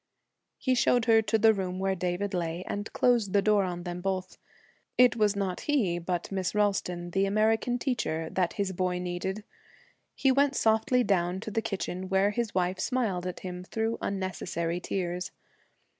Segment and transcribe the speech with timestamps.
[0.57, 4.01] He showed her to the room where David lay, and closed the door on them
[4.01, 4.39] both.
[4.97, 9.43] It was not he, but Miss Ralston, the American teacher, that his boy needed.
[10.15, 14.79] He went softly down to the kitchen, where his wife smiled at him through unnecessary
[14.79, 15.29] tears.